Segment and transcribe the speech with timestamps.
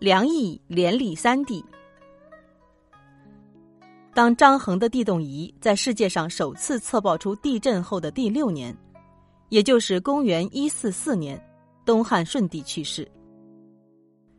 [0.00, 1.62] 梁毅连立三帝。
[4.14, 8.74] 当张衡的地动仪在世界上首次测报出地震后的第六年，
[9.50, 11.38] 也就是公元一四四年，
[11.84, 13.06] 东汉顺帝去世。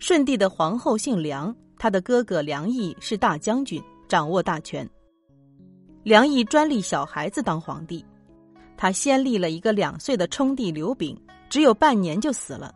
[0.00, 4.88] 顺帝的皇后姓梁，他的哥哥梁毅是大将军，掌握大权。
[6.02, 8.04] 梁毅专立小孩子当皇帝，
[8.76, 11.16] 他先立了一个两岁的冲帝刘炳，
[11.48, 12.74] 只有半年就死了。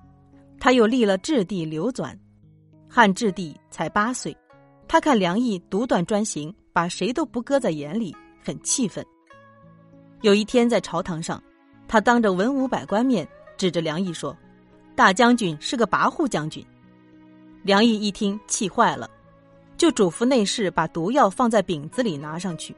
[0.61, 2.17] 他又立了质帝刘纂，
[2.89, 4.37] 汉质帝才八岁。
[4.87, 6.55] 他看梁毅独断专行。
[6.71, 9.05] 把谁都不搁在眼里，很气愤。
[10.21, 11.43] 有一天在朝堂上，
[11.89, 14.37] 他当着文武百官面指着梁毅说
[14.95, 16.65] ：“大将军是个跋扈将军。”
[17.65, 19.11] 梁毅一听气坏了，
[19.77, 22.73] 就嘱咐内侍把毒药放在饼子里拿上去。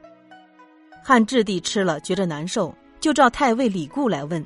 [1.03, 4.43] 汉质帝吃了觉着难受，就召太尉李固来问：“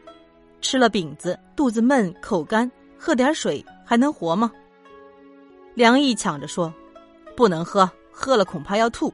[0.59, 4.51] 吃了饼子，肚子闷口干，喝点水还能活吗？”
[5.75, 6.73] 梁毅抢着说
[7.35, 9.13] ：“不能喝，喝了恐怕要吐。”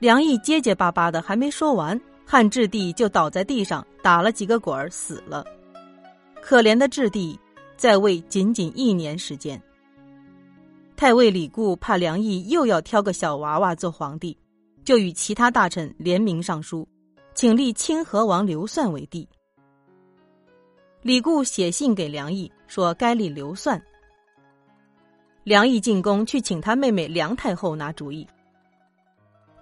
[0.00, 5.46] 梁毅结结巴巴的还没说完，汉质帝就倒在地上打了几个滚儿死了。
[6.42, 7.38] 可怜的质帝
[7.76, 9.62] 在位仅仅一年时间。
[10.96, 14.36] 太尉李固怕梁毅又要挑个小娃娃做皇帝，
[14.84, 16.86] 就与其他大臣联名上书，
[17.32, 19.28] 请立清河王刘算为帝。
[21.00, 23.80] 李固写信给梁毅说该立刘算。
[25.44, 28.26] 梁毅进宫去请他妹妹梁太后拿主意。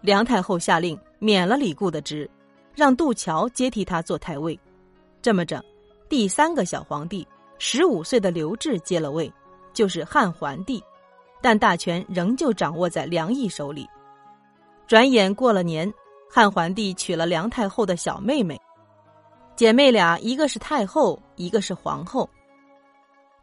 [0.02, 2.28] 梁太后下令免了李固的职，
[2.74, 4.58] 让杜桥接替他做太尉。
[5.22, 5.64] 这么着，
[6.08, 7.26] 第三个小皇帝
[7.58, 9.32] 十五岁的刘志接了位，
[9.72, 10.82] 就是汉桓帝，
[11.40, 13.88] 但大权仍旧掌握在梁毅手里。
[14.86, 15.90] 转眼过了年，
[16.30, 18.60] 汉桓帝娶了梁太后的小妹妹，
[19.56, 22.28] 姐妹俩一个是太后，一个是皇后。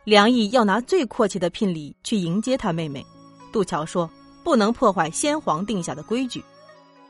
[0.07, 3.05] 梁毅要拿最阔气的聘礼去迎接他妹妹，
[3.51, 4.09] 杜桥说。
[4.41, 6.41] 不能破坏先皇定下的规矩，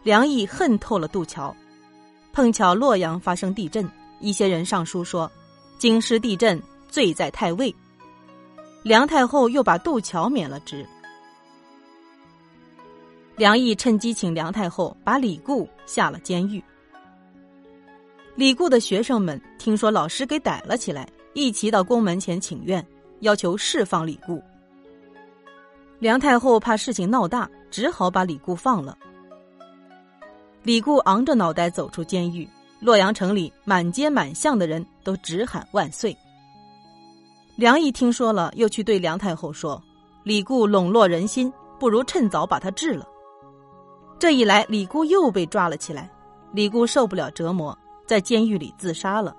[0.02, 1.56] 梁毅恨透了杜桥。
[2.34, 3.88] 碰巧洛阳发生地震，
[4.20, 5.32] 一些人上书说，
[5.78, 7.72] 京师地震罪在太尉。
[8.82, 10.84] 梁太后又把杜桥免了职。
[13.36, 16.60] 梁毅趁机请梁太后把李固下了监狱。
[18.34, 22.84] 李固的学生们听说老师给逮了起来，一齐到宫门前请愿，
[23.20, 24.42] 要求释放李固。
[26.00, 28.98] 梁太后怕事情闹大，只好把李固放了。
[30.64, 32.50] 李固昂着脑袋走出监狱，
[32.80, 36.18] 洛阳城里满街满巷的人都直喊万岁。
[37.56, 39.80] 梁毅听说了，又去对梁太后说
[40.26, 43.08] ：“李固笼络人心，不如趁早把他治了。”
[44.18, 46.10] 这一来，李固又被抓了起来。
[46.52, 47.78] 李固受不了折磨，
[48.08, 49.38] 在监狱里自杀了。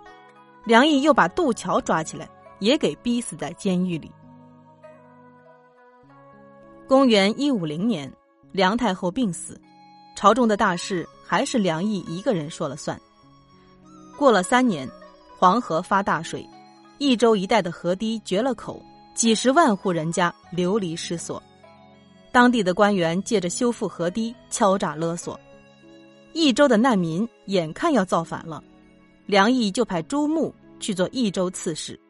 [0.65, 4.11] 梁毅又把杜桥抓起来，也给逼死在监狱里。
[6.87, 8.11] 公元一五零年，
[8.53, 9.61] 梁太后病死，
[10.17, 12.99] 朝中的大事还是梁毅一个人说了算。
[14.17, 14.89] 过了三年，
[15.39, 16.45] 黄河发大水，
[16.99, 18.83] 益州一带的河堤决了口，
[19.15, 21.43] 几十万户人家流离失所。
[22.33, 25.39] 当地的官员借着修复河堤敲诈勒索，
[26.33, 28.63] 益州的难民眼看要造反了，
[29.29, 32.01] 梁毅就派朱穆去做益州刺史。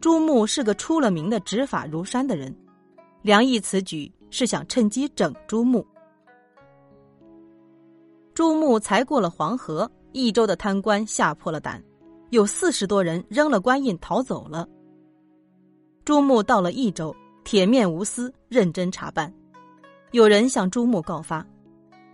[0.00, 2.52] 朱穆是个出了名的执法如山的人。
[3.22, 5.86] 梁毅此举是想趁机整朱穆。
[8.34, 11.80] 朱穆才过了黄河，益州的贪官吓破了胆，
[12.30, 14.68] 有四十多人扔了官印逃走了。
[16.04, 17.14] 朱穆到了益州，
[17.44, 19.32] 铁面无私，认真查办。
[20.10, 21.46] 有人向朱穆告发，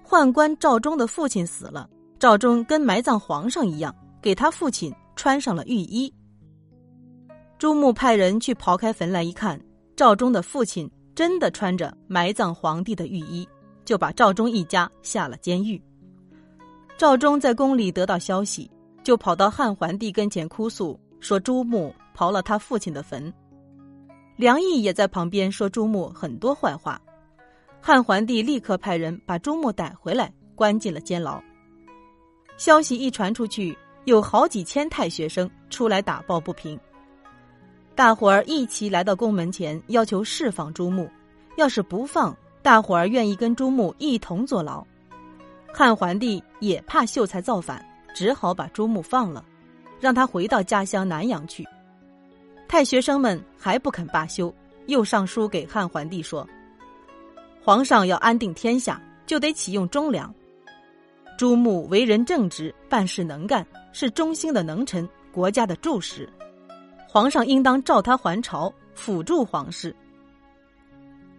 [0.06, 6.12] 宦官赵忠的父亲死了，赵忠跟埋葬皇上一样，给他父亲穿上了御衣。
[7.58, 9.60] 朱穆派人去刨开坟来一看，
[9.94, 10.90] 赵忠的父亲。
[11.14, 13.46] 真的穿着埋葬皇帝的御衣，
[13.84, 15.78] 就把赵忠一家下了监狱。
[16.96, 18.70] 赵忠在宫里得到消息，
[19.04, 23.30] 就跑到汉桓帝跟前哭诉，说朱穆刨了他父亲的坟。
[24.36, 26.98] 梁毅也在旁边说朱穆很多坏话。
[27.78, 31.38] 汉桓帝立刻派人把朱穆逮回来，关进了监牢。
[32.56, 36.78] 消息一传出去，有好几千太学生出来打抱不平。
[37.94, 41.08] 大伙儿一起来到宫门前，要求释放朱穆。
[41.56, 44.84] 要是不放，大伙儿愿意跟朱穆一同坐牢。
[45.72, 47.84] 汉桓帝也怕秀才造反，
[48.14, 49.44] 只好把朱穆放了，
[50.00, 51.62] 让他回到家乡南阳去。
[52.66, 54.52] 太学生们还不肯罢休，
[54.86, 56.48] 又上书给汉桓帝说
[57.62, 60.34] ：“皇上要安定天下，就得启用忠良。
[61.36, 66.28] 朱穆为人正直，办事能干，是中兴的能臣，国家的柱石。”
[67.08, 69.94] 皇上应当召他还朝，辅助皇室，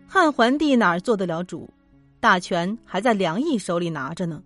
[0.08, 1.68] 汉桓帝哪儿做得了主？
[2.20, 4.42] 大权还在梁毅手里拿着呢。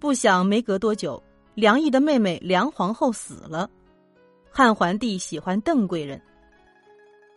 [0.00, 1.22] 不想没隔多久，
[1.54, 3.70] 梁毅的妹妹梁皇后死了。
[4.50, 6.20] 汉桓帝喜欢邓贵人，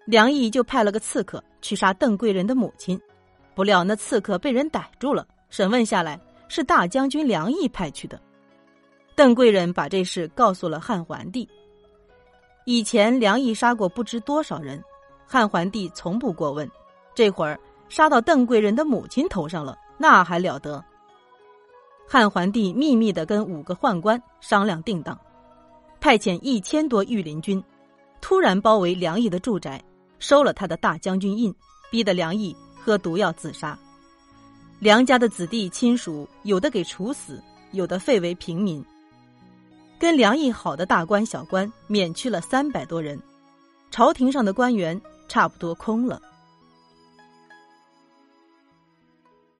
[0.05, 2.99] 梁毅就派了个刺客去杀邓贵人的母亲，
[3.53, 8.19] 不料那刺客被人逮住了，审问下来是大将军梁毅派去的。
[9.19, 11.45] 邓贵人把这事告诉了汉桓帝。
[12.63, 14.81] 以前梁毅杀过不知多少人，
[15.27, 16.71] 汉桓帝从不过问，
[17.13, 20.81] 这会儿杀到邓贵人的母亲头上了，那还了得？
[22.07, 25.19] 汉桓帝秘密的跟五个宦官商量定当，
[25.99, 27.61] 派遣一千多御林军，
[28.21, 29.83] 突然包围梁毅的住宅，
[30.19, 31.53] 收了他的大将军印，
[31.91, 33.77] 逼得梁毅喝毒药自杀。
[34.79, 37.43] 梁家的子弟亲属有的给处死，
[37.73, 38.81] 有的废为平民。
[39.99, 43.21] 跟梁毅好的大官小官免去了三百多人，
[43.91, 46.21] 朝廷上的官员差不多空了。